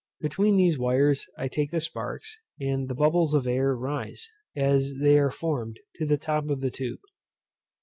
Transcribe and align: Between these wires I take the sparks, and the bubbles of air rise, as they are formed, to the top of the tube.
Between 0.19 0.57
these 0.57 0.79
wires 0.79 1.27
I 1.37 1.47
take 1.47 1.69
the 1.69 1.79
sparks, 1.79 2.39
and 2.59 2.89
the 2.89 2.95
bubbles 2.95 3.35
of 3.35 3.45
air 3.45 3.75
rise, 3.75 4.31
as 4.55 4.95
they 4.99 5.19
are 5.19 5.29
formed, 5.29 5.79
to 5.97 6.07
the 6.07 6.17
top 6.17 6.49
of 6.49 6.61
the 6.61 6.71
tube. 6.71 7.01